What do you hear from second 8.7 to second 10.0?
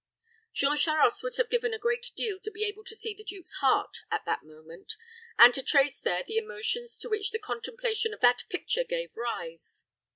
gave rise.